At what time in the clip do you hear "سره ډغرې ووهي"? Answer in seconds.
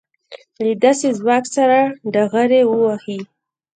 1.55-3.19